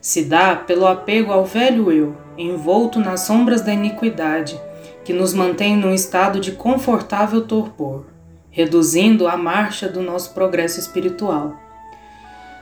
Se 0.00 0.24
dá 0.24 0.56
pelo 0.56 0.86
apego 0.86 1.30
ao 1.30 1.44
velho 1.44 1.92
eu, 1.92 2.16
envolto 2.38 2.98
nas 3.00 3.20
sombras 3.20 3.60
da 3.60 3.70
iniquidade, 3.70 4.58
que 5.04 5.12
nos 5.12 5.34
mantém 5.34 5.76
num 5.76 5.92
estado 5.92 6.40
de 6.40 6.52
confortável 6.52 7.42
torpor, 7.42 8.06
reduzindo 8.50 9.28
a 9.28 9.36
marcha 9.36 9.90
do 9.90 10.00
nosso 10.00 10.32
progresso 10.32 10.80
espiritual. 10.80 11.54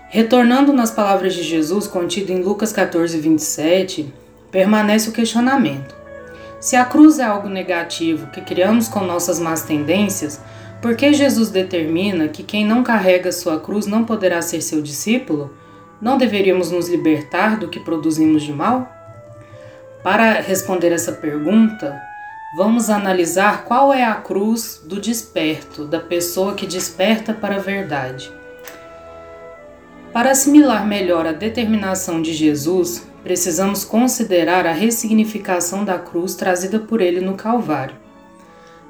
Retornando 0.08 0.72
nas 0.72 0.90
palavras 0.90 1.32
de 1.32 1.44
Jesus 1.44 1.86
contido 1.86 2.32
em 2.32 2.42
Lucas 2.42 2.72
14, 2.72 3.20
27, 3.20 4.12
permanece 4.50 5.10
o 5.10 5.12
questionamento. 5.12 5.96
Se 6.60 6.74
a 6.74 6.84
cruz 6.84 7.20
é 7.20 7.24
algo 7.24 7.48
negativo 7.48 8.26
que 8.28 8.40
criamos 8.40 8.88
com 8.88 9.00
nossas 9.00 9.38
más 9.38 9.62
tendências, 9.62 10.40
por 10.82 10.96
que 10.96 11.12
Jesus 11.12 11.50
determina 11.50 12.28
que 12.28 12.42
quem 12.42 12.64
não 12.66 12.82
carrega 12.82 13.30
sua 13.30 13.60
cruz 13.60 13.86
não 13.86 14.04
poderá 14.04 14.42
ser 14.42 14.60
seu 14.60 14.82
discípulo? 14.82 15.54
Não 16.00 16.18
deveríamos 16.18 16.70
nos 16.70 16.88
libertar 16.88 17.58
do 17.58 17.68
que 17.68 17.78
produzimos 17.78 18.42
de 18.42 18.52
mal? 18.52 18.90
Para 20.02 20.40
responder 20.40 20.90
essa 20.90 21.12
pergunta, 21.12 22.00
vamos 22.56 22.90
analisar 22.90 23.64
qual 23.64 23.92
é 23.92 24.04
a 24.04 24.14
cruz 24.14 24.82
do 24.84 25.00
desperto, 25.00 25.84
da 25.84 26.00
pessoa 26.00 26.54
que 26.54 26.66
desperta 26.66 27.32
para 27.32 27.56
a 27.56 27.60
verdade. 27.60 28.32
Para 30.12 30.30
assimilar 30.30 30.86
melhor 30.86 31.26
a 31.26 31.32
determinação 31.32 32.20
de 32.22 32.32
Jesus, 32.32 33.06
precisamos 33.28 33.84
considerar 33.84 34.66
a 34.66 34.72
ressignificação 34.72 35.84
da 35.84 35.98
cruz 35.98 36.34
trazida 36.34 36.78
por 36.78 36.98
ele 36.98 37.20
no 37.20 37.34
Calvário. 37.34 37.94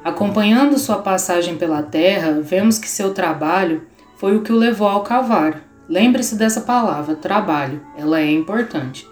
Acompanhando 0.04 0.78
sua 0.78 0.98
passagem 0.98 1.56
pela 1.56 1.82
terra, 1.82 2.40
vemos 2.40 2.78
que 2.78 2.88
seu 2.88 3.12
trabalho 3.12 3.82
foi 4.16 4.36
o 4.36 4.42
que 4.42 4.52
o 4.52 4.56
levou 4.56 4.86
ao 4.86 5.02
Calvário. 5.02 5.60
Lembre-se 5.88 6.36
dessa 6.36 6.60
palavra, 6.60 7.16
trabalho, 7.16 7.84
ela 7.98 8.20
é 8.20 8.30
importante. 8.30 9.04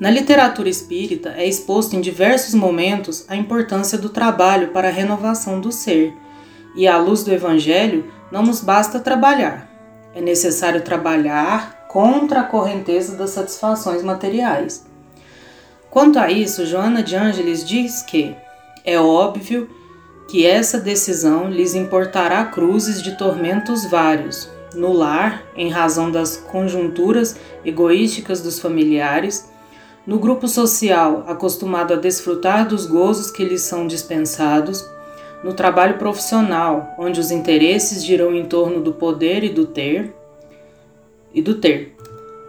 Na 0.00 0.10
literatura 0.10 0.68
espírita 0.68 1.34
é 1.36 1.46
exposto 1.46 1.94
em 1.94 2.00
diversos 2.00 2.54
momentos 2.54 3.24
a 3.28 3.36
importância 3.36 3.96
do 3.96 4.08
trabalho 4.08 4.72
para 4.72 4.88
a 4.88 4.92
renovação 4.92 5.60
do 5.60 5.70
ser, 5.70 6.12
e 6.74 6.88
à 6.88 6.98
luz 6.98 7.22
do 7.22 7.32
Evangelho 7.32 8.10
não 8.32 8.42
nos 8.42 8.60
basta 8.60 8.98
trabalhar, 8.98 9.70
é 10.16 10.20
necessário 10.20 10.82
trabalhar 10.82 11.77
contra 11.88 12.40
a 12.40 12.44
correnteza 12.44 13.16
das 13.16 13.30
satisfações 13.30 14.02
materiais. 14.02 14.86
Quanto 15.90 16.18
a 16.18 16.30
isso, 16.30 16.66
Joana 16.66 17.02
de 17.02 17.16
Ângeles 17.16 17.66
diz 17.66 18.02
que 18.02 18.36
é 18.84 19.00
óbvio 19.00 19.68
que 20.28 20.46
essa 20.46 20.78
decisão 20.78 21.48
lhes 21.48 21.74
importará 21.74 22.44
cruzes 22.44 23.02
de 23.02 23.16
tormentos 23.16 23.86
vários, 23.86 24.48
no 24.74 24.92
lar, 24.92 25.42
em 25.56 25.70
razão 25.70 26.10
das 26.10 26.36
conjunturas 26.36 27.36
egoísticas 27.64 28.42
dos 28.42 28.58
familiares, 28.58 29.50
no 30.06 30.18
grupo 30.18 30.46
social, 30.46 31.24
acostumado 31.26 31.94
a 31.94 31.96
desfrutar 31.96 32.68
dos 32.68 32.86
gozos 32.86 33.30
que 33.30 33.44
lhes 33.44 33.62
são 33.62 33.86
dispensados, 33.86 34.84
no 35.42 35.54
trabalho 35.54 35.96
profissional, 35.98 36.94
onde 36.98 37.20
os 37.20 37.30
interesses 37.30 38.04
giram 38.04 38.34
em 38.34 38.44
torno 38.44 38.80
do 38.80 38.92
poder 38.92 39.44
e 39.44 39.48
do 39.48 39.66
ter, 39.66 40.14
e 41.38 41.42
do 41.42 41.54
ter. 41.54 41.94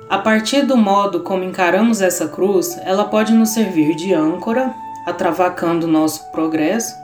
A 0.10 0.18
partir 0.18 0.64
do 0.64 0.76
modo 0.76 1.20
como 1.20 1.44
encaramos 1.44 2.02
essa 2.02 2.28
cruz, 2.28 2.78
ela 2.84 3.06
pode 3.06 3.32
nos 3.34 3.50
servir 3.50 3.96
de 3.96 4.14
âncora, 4.14 4.74
atravacando 5.06 5.88
nosso 5.88 6.32
progresso, 6.32 6.96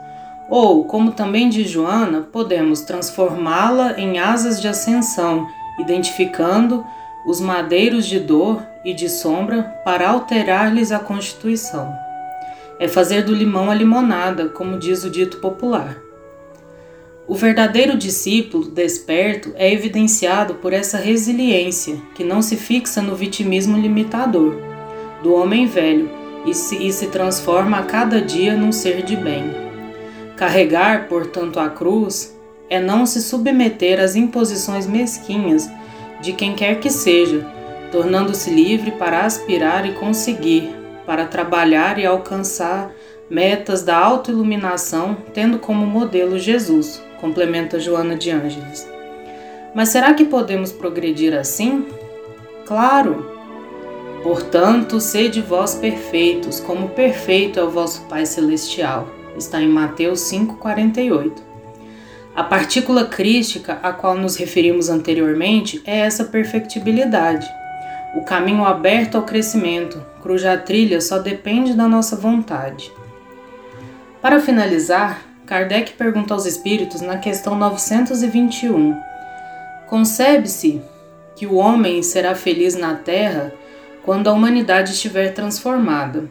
ou, 0.49 0.85
como 0.85 1.11
também 1.11 1.47
diz 1.49 1.69
Joana, 1.69 2.21
podemos 2.21 2.81
transformá-la 2.81 3.99
em 3.99 4.19
asas 4.19 4.59
de 4.59 4.67
ascensão, 4.67 5.47
identificando 5.79 6.83
os 7.27 7.39
madeiros 7.39 8.05
de 8.05 8.19
dor 8.19 8.61
e 8.83 8.93
de 8.93 9.09
sombra 9.09 9.63
para 9.83 10.09
alterar-lhes 10.09 10.91
a 10.91 10.99
constituição. 10.99 11.91
É 12.79 12.87
fazer 12.87 13.23
do 13.23 13.33
limão 13.33 13.71
a 13.71 13.73
limonada, 13.73 14.49
como 14.49 14.77
diz 14.77 15.03
o 15.03 15.09
dito 15.09 15.37
popular. 15.37 16.04
O 17.27 17.33
verdadeiro 17.33 17.97
discípulo 17.97 18.65
desperto 18.65 19.51
é 19.55 19.73
evidenciado 19.73 20.55
por 20.55 20.73
essa 20.73 20.97
resiliência 20.97 21.97
que 22.13 22.23
não 22.23 22.39
se 22.39 22.55
fixa 22.55 23.01
no 23.01 23.15
vitimismo 23.15 23.75
limitador 23.77 24.55
do 25.23 25.33
homem 25.33 25.65
velho 25.65 26.07
e 26.45 26.53
se, 26.53 26.75
e 26.85 26.93
se 26.93 27.07
transforma 27.07 27.79
a 27.79 27.83
cada 27.83 28.21
dia 28.21 28.55
num 28.55 28.71
ser 28.71 29.01
de 29.01 29.15
bem. 29.15 29.43
Carregar, 30.35 31.07
portanto, 31.07 31.59
a 31.59 31.67
cruz 31.67 32.37
é 32.69 32.79
não 32.79 33.07
se 33.07 33.19
submeter 33.23 33.99
às 33.99 34.15
imposições 34.15 34.85
mesquinhas 34.85 35.67
de 36.21 36.31
quem 36.31 36.53
quer 36.53 36.79
que 36.79 36.91
seja, 36.91 37.43
tornando-se 37.91 38.51
livre 38.51 38.91
para 38.91 39.25
aspirar 39.25 39.87
e 39.87 39.93
conseguir, 39.93 40.69
para 41.07 41.25
trabalhar 41.25 41.97
e 41.97 42.05
alcançar 42.05 42.91
metas 43.27 43.81
da 43.81 43.97
autoiluminação, 43.97 45.17
tendo 45.33 45.57
como 45.57 45.87
modelo 45.87 46.37
Jesus, 46.37 47.01
complementa 47.25 47.79
Joana 47.79 48.15
de 48.15 48.29
Ângeles. 48.29 48.87
Mas 49.73 49.89
será 49.89 50.13
que 50.13 50.25
podemos 50.25 50.71
progredir 50.71 51.35
assim? 51.35 51.87
Claro! 52.67 53.33
Portanto, 54.21 54.99
sede 54.99 55.41
vós 55.41 55.73
perfeitos, 55.73 56.59
como 56.59 56.89
perfeito 56.89 57.59
é 57.59 57.63
o 57.63 57.69
vosso 57.69 58.01
Pai 58.03 58.27
Celestial. 58.27 59.07
Está 59.35 59.59
em 59.59 59.67
Mateus 59.67 60.19
5,48. 60.31 61.31
A 62.35 62.43
partícula 62.43 63.05
crística 63.05 63.79
a 63.81 63.91
qual 63.91 64.15
nos 64.15 64.35
referimos 64.35 64.87
anteriormente 64.87 65.81
é 65.83 65.99
essa 65.99 66.25
perfectibilidade, 66.25 67.47
o 68.15 68.21
caminho 68.21 68.65
aberto 68.65 69.15
ao 69.15 69.23
crescimento, 69.23 70.01
cuja 70.21 70.57
trilha 70.57 71.01
só 71.01 71.17
depende 71.17 71.73
da 71.73 71.87
nossa 71.87 72.15
vontade. 72.15 72.91
Para 74.21 74.39
finalizar, 74.39 75.21
Kardec 75.45 75.93
pergunta 75.93 76.33
aos 76.33 76.45
espíritos 76.47 77.01
na 77.01 77.17
questão 77.17 77.55
921: 77.55 78.97
Concebe-se 79.87 80.81
que 81.35 81.45
o 81.45 81.55
homem 81.55 82.01
será 82.01 82.33
feliz 82.33 82.75
na 82.75 82.95
terra 82.95 83.53
quando 84.03 84.27
a 84.27 84.33
humanidade 84.33 84.93
estiver 84.93 85.33
transformada. 85.33 86.23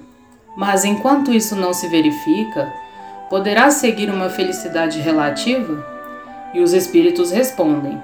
Mas 0.57 0.85
enquanto 0.85 1.33
isso 1.33 1.55
não 1.55 1.73
se 1.73 1.89
verifica, 1.89 2.73
poderá 3.31 3.71
seguir 3.71 4.11
uma 4.11 4.31
felicidade 4.31 5.01
relativa? 5.01 5.87
E 6.53 6.61
os 6.61 6.73
espíritos 6.73 7.31
respondem: 7.31 8.03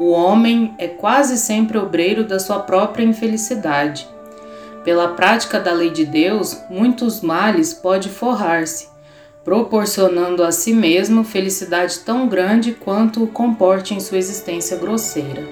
O 0.00 0.10
homem 0.10 0.74
é 0.78 0.88
quase 0.88 1.38
sempre 1.38 1.78
obreiro 1.78 2.24
da 2.24 2.40
sua 2.40 2.58
própria 2.58 3.04
infelicidade. 3.04 4.08
Pela 4.82 5.08
prática 5.08 5.60
da 5.60 5.72
lei 5.72 5.90
de 5.90 6.04
Deus, 6.04 6.60
muitos 6.68 7.20
males 7.20 7.72
pode 7.72 8.08
forrar-se, 8.08 8.89
proporcionando 9.44 10.44
a 10.44 10.52
si 10.52 10.72
mesmo 10.72 11.24
felicidade 11.24 12.00
tão 12.00 12.28
grande 12.28 12.72
quanto 12.72 13.24
o 13.24 13.26
comporte 13.26 13.94
em 13.94 14.00
sua 14.00 14.18
existência 14.18 14.76
grosseira. 14.76 15.48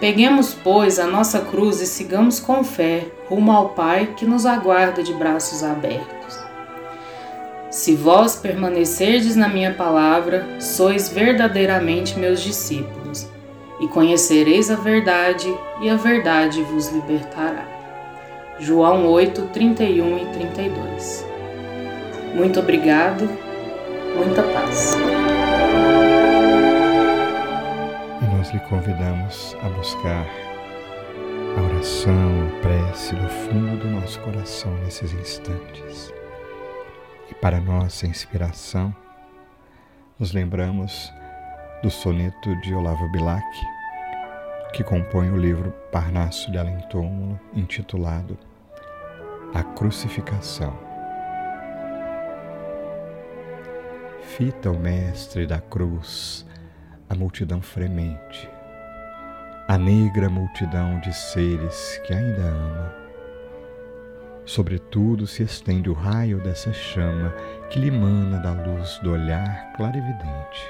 Peguemos, 0.00 0.54
pois, 0.54 0.98
a 0.98 1.06
nossa 1.06 1.40
cruz 1.40 1.80
e 1.80 1.86
sigamos 1.86 2.38
com 2.38 2.62
fé 2.62 3.06
rumo 3.28 3.50
ao 3.50 3.70
Pai 3.70 4.14
que 4.16 4.26
nos 4.26 4.44
aguarda 4.44 5.02
de 5.02 5.12
braços 5.14 5.62
abertos. 5.62 6.38
Se 7.70 7.94
vós 7.94 8.36
permanecerdes 8.36 9.34
na 9.34 9.48
minha 9.48 9.74
palavra, 9.74 10.46
sois 10.60 11.08
verdadeiramente 11.08 12.18
meus 12.18 12.40
discípulos, 12.40 13.26
e 13.80 13.88
conhecereis 13.88 14.70
a 14.70 14.76
verdade, 14.76 15.52
e 15.80 15.90
a 15.90 15.96
verdade 15.96 16.62
vos 16.62 16.88
libertará. 16.88 17.66
João 18.60 19.06
8, 19.06 19.48
31 19.52 20.18
e 20.18 20.26
32. 20.26 21.33
Muito 22.34 22.60
obrigado, 22.60 23.28
muita 24.16 24.42
paz. 24.42 24.96
E 28.20 28.36
nós 28.36 28.50
lhe 28.50 28.60
convidamos 28.60 29.56
a 29.62 29.68
buscar 29.70 30.26
a 31.56 31.62
oração, 31.62 32.12
a 32.12 32.60
prece 32.60 33.14
do 33.14 33.28
fundo 33.28 33.78
do 33.78 33.88
nosso 33.88 34.20
coração 34.20 34.74
nesses 34.84 35.12
instantes 35.12 36.12
para 37.44 37.60
nossa 37.60 38.06
inspiração, 38.06 38.96
nos 40.18 40.32
lembramos 40.32 41.12
do 41.82 41.90
soneto 41.90 42.58
de 42.62 42.72
Olavo 42.72 43.06
Bilac, 43.10 43.44
que 44.72 44.82
compõe 44.82 45.30
o 45.30 45.36
livro 45.36 45.70
Parnasso 45.92 46.50
de 46.50 46.56
Além 46.56 46.78
Túmulo, 46.88 47.38
intitulado 47.52 48.38
A 49.52 49.62
Crucificação. 49.62 50.93
Fita 54.36 54.70
o 54.70 54.78
mestre 54.78 55.46
da 55.46 55.60
cruz 55.60 56.44
a 57.08 57.14
multidão 57.14 57.62
fremente, 57.62 58.50
a 59.68 59.78
negra 59.78 60.28
multidão 60.28 60.98
de 61.00 61.12
seres 61.12 62.00
que 62.04 62.12
ainda 62.12 62.42
ama 62.42 63.04
Sobretudo 64.44 65.26
se 65.26 65.42
estende 65.42 65.88
o 65.88 65.94
raio 65.94 66.38
dessa 66.42 66.72
chama 66.72 67.32
que 67.70 67.78
lhe 67.78 67.90
mana 67.90 68.38
da 68.40 68.52
luz 68.52 68.98
do 69.02 69.12
olhar 69.12 69.72
clarividente. 69.74 70.68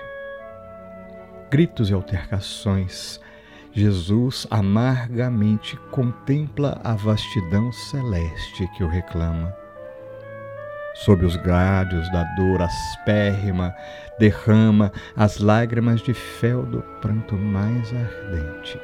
Gritos 1.51 1.91
e 1.91 1.95
altercações, 1.95 3.21
Jesus 3.73 4.47
amargamente 4.51 5.77
contempla 5.91 6.81
a 6.85 6.95
vastidão 6.95 7.73
celeste 7.73 8.69
que 8.77 8.85
o 8.85 8.89
reclama. 8.89 9.64
Sob 10.95 11.25
os 11.25 11.35
galhos 11.37 12.09
da 12.13 12.23
dor 12.37 12.63
aspérrima, 12.63 13.75
derrama 14.19 14.93
as 15.17 15.39
lágrimas 15.39 16.01
de 16.01 16.15
fel 16.15 16.65
do 16.65 16.81
pranto 17.01 17.35
mais 17.35 17.93
ardente. 17.93 18.81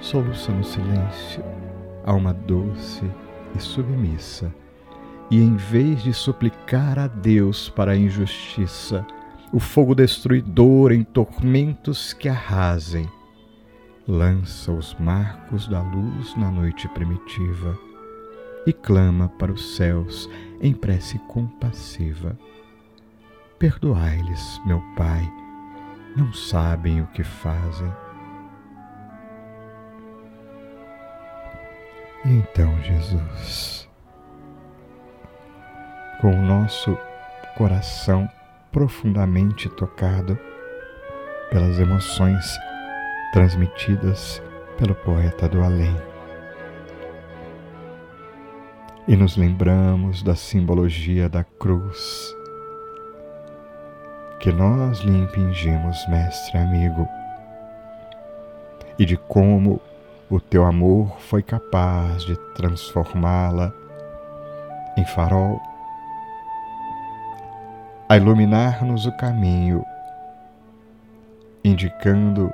Soluça 0.00 0.50
no 0.50 0.64
silêncio, 0.64 1.44
alma 2.04 2.32
doce, 2.32 3.04
e 3.54 3.60
submissa, 3.60 4.52
e 5.30 5.42
em 5.42 5.56
vez 5.56 6.02
de 6.02 6.14
suplicar 6.14 6.98
a 6.98 7.06
Deus 7.06 7.68
para 7.68 7.92
a 7.92 7.96
injustiça, 7.96 9.06
o 9.52 9.60
fogo 9.60 9.94
destruidor 9.94 10.90
em 10.90 11.04
tormentos 11.04 12.14
que 12.14 12.30
arrasem, 12.30 13.06
lança 14.08 14.72
os 14.72 14.94
marcos 14.94 15.68
da 15.68 15.82
luz 15.82 16.34
na 16.34 16.50
noite 16.50 16.88
primitiva 16.88 17.78
e 18.66 18.72
clama 18.72 19.28
para 19.38 19.52
os 19.52 19.76
céus 19.76 20.28
em 20.60 20.72
prece 20.72 21.18
compassiva. 21.20 22.38
Perdoai-lhes, 23.58 24.60
meu 24.66 24.80
Pai, 24.96 25.22
não 26.16 26.32
sabem 26.32 27.00
o 27.00 27.06
que 27.08 27.22
fazem. 27.22 27.92
E 32.24 32.30
então, 32.30 32.80
Jesus, 32.82 33.88
com 36.20 36.30
o 36.30 36.42
nosso 36.42 36.96
coração 37.56 38.28
profundamente 38.70 39.68
tocado 39.68 40.38
pelas 41.50 41.78
emoções 41.78 42.56
transmitidas 43.32 44.42
pelo 44.78 44.94
poeta 44.94 45.48
do 45.48 45.62
além. 45.62 46.11
E 49.08 49.16
nos 49.16 49.36
lembramos 49.36 50.22
da 50.22 50.36
simbologia 50.36 51.28
da 51.28 51.42
cruz. 51.42 52.36
Que 54.38 54.52
nós 54.52 55.00
lhe 55.00 55.18
impingimos, 55.18 56.06
mestre 56.08 56.58
amigo, 56.58 57.08
e 58.96 59.04
de 59.04 59.16
como 59.16 59.80
o 60.30 60.38
teu 60.38 60.64
amor 60.64 61.18
foi 61.18 61.42
capaz 61.42 62.22
de 62.22 62.36
transformá-la 62.54 63.72
em 64.96 65.04
farol, 65.04 65.60
a 68.08 68.16
iluminar-nos 68.16 69.04
o 69.04 69.16
caminho, 69.16 69.84
indicando 71.64 72.52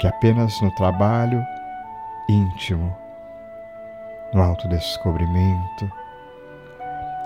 que 0.00 0.08
apenas 0.08 0.60
no 0.60 0.74
trabalho 0.74 1.40
íntimo, 2.28 3.03
no 4.34 4.42
autodescobrimento 4.42 5.90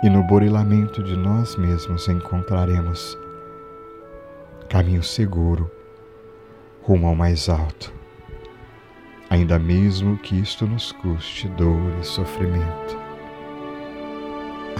e 0.05 0.11
no 0.11 0.23
burilamento 0.23 1.03
de 1.03 1.17
nós 1.17 1.57
mesmos 1.57 2.07
encontraremos 2.09 3.19
caminho 4.69 5.03
seguro 5.03 5.71
rumo 6.83 7.09
ao 7.09 7.15
mais 7.15 7.49
alto 7.49 7.99
ainda 9.31 9.59
mesmo 9.59 10.17
que 10.19 10.39
isto 10.39 10.67
nos 10.67 10.93
custe 10.93 11.49
dor 11.49 11.93
e 12.01 12.05
sofrimento, 12.05 12.99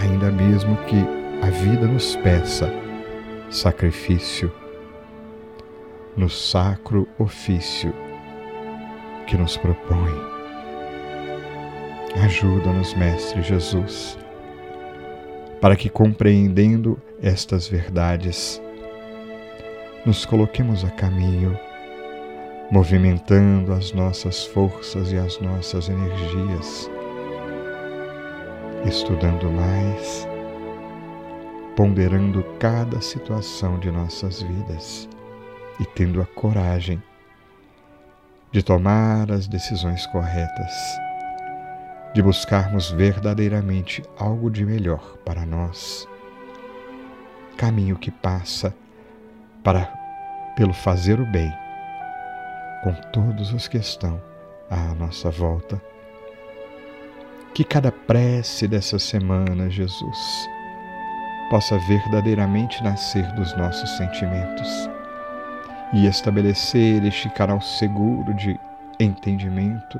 ainda 0.01 0.31
mesmo 0.31 0.75
que 0.85 0.97
a 1.45 1.49
vida 1.49 1.85
nos 1.85 2.15
peça 2.17 2.71
sacrifício 3.49 4.51
no 6.17 6.29
sacro 6.29 7.07
ofício 7.17 7.93
que 9.27 9.37
nos 9.37 9.55
propõe. 9.55 10.38
Ajuda-nos, 12.15 12.93
Mestre 12.95 13.41
Jesus, 13.41 14.17
para 15.61 15.75
que, 15.75 15.89
compreendendo 15.89 16.99
estas 17.21 17.67
verdades, 17.67 18.61
nos 20.05 20.25
coloquemos 20.25 20.83
a 20.83 20.89
caminho 20.89 21.57
movimentando 22.71 23.73
as 23.73 23.91
nossas 23.93 24.45
forças 24.45 25.11
e 25.11 25.17
as 25.17 25.39
nossas 25.39 25.89
energias, 25.89 26.89
estudando 28.85 29.51
mais, 29.51 30.27
ponderando 31.75 32.43
cada 32.59 33.01
situação 33.01 33.79
de 33.79 33.91
nossas 33.91 34.41
vidas 34.41 35.09
e 35.79 35.85
tendo 35.85 36.21
a 36.21 36.25
coragem 36.25 37.01
de 38.51 38.61
tomar 38.61 39.31
as 39.31 39.47
decisões 39.47 40.05
corretas, 40.07 40.71
de 42.13 42.21
buscarmos 42.21 42.91
verdadeiramente 42.91 44.03
algo 44.17 44.49
de 44.49 44.65
melhor 44.65 45.17
para 45.25 45.45
nós. 45.45 46.07
Caminho 47.55 47.97
que 47.97 48.09
passa 48.09 48.73
para 49.63 49.85
pelo 50.55 50.73
fazer 50.73 51.19
o 51.19 51.25
bem 51.25 51.53
com 52.83 52.93
todos 53.11 53.53
os 53.53 53.67
que 53.67 53.77
estão 53.77 54.21
à 54.69 54.95
nossa 54.95 55.29
volta. 55.29 55.81
Que 57.53 57.63
cada 57.63 57.91
prece 57.91 58.67
dessa 58.67 58.97
semana, 58.97 59.69
Jesus, 59.69 60.47
possa 61.49 61.77
verdadeiramente 61.79 62.81
nascer 62.83 63.25
dos 63.33 63.55
nossos 63.57 63.89
sentimentos 63.97 64.89
e 65.93 66.05
estabelecer 66.05 67.03
este 67.03 67.29
canal 67.31 67.59
seguro 67.59 68.33
de 68.35 68.57
entendimento 68.99 69.99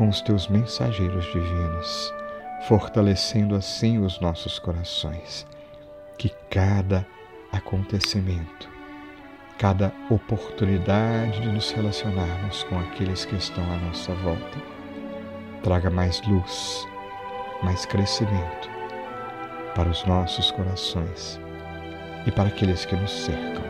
com 0.00 0.08
os 0.08 0.22
teus 0.22 0.48
mensageiros 0.48 1.26
divinos, 1.26 2.14
fortalecendo 2.66 3.54
assim 3.54 3.98
os 3.98 4.18
nossos 4.18 4.58
corações. 4.58 5.46
Que 6.16 6.30
cada 6.48 7.06
acontecimento 7.52 8.70
cada 9.58 9.92
oportunidade 10.08 11.42
de 11.42 11.52
nos 11.52 11.70
relacionarmos 11.72 12.62
com 12.62 12.78
aqueles 12.78 13.26
que 13.26 13.36
estão 13.36 13.62
à 13.62 13.76
nossa 13.76 14.14
volta. 14.14 14.58
Traga 15.62 15.90
mais 15.90 16.22
luz, 16.26 16.88
mais 17.62 17.84
crescimento 17.84 18.70
para 19.74 19.90
os 19.90 20.02
nossos 20.06 20.50
corações 20.50 21.38
e 22.26 22.30
para 22.30 22.48
aqueles 22.48 22.86
que 22.86 22.96
nos 22.96 23.12
cercam. 23.12 23.62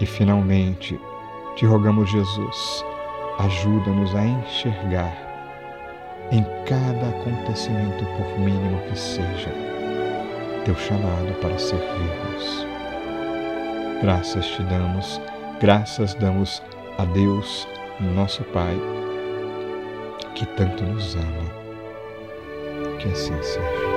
E 0.00 0.06
finalmente, 0.06 0.98
te 1.54 1.64
rogamos, 1.64 2.10
Jesus, 2.10 2.84
ajuda-nos 3.44 4.14
a 4.14 4.24
enxergar 4.24 5.30
em 6.30 6.44
cada 6.66 7.08
acontecimento, 7.08 8.04
por 8.04 8.38
mínimo 8.38 8.80
que 8.88 8.96
seja, 8.96 9.50
teu 10.64 10.74
chamado 10.76 11.32
para 11.40 11.58
servirmos. 11.58 12.66
Graças 14.02 14.46
te 14.46 14.62
damos, 14.64 15.20
graças 15.60 16.14
damos 16.14 16.62
a 16.98 17.04
Deus, 17.04 17.66
nosso 18.00 18.44
Pai, 18.44 18.76
que 20.34 20.46
tanto 20.46 20.84
nos 20.84 21.16
ama. 21.16 21.60
Que 22.98 23.08
assim 23.08 23.42
seja. 23.42 23.89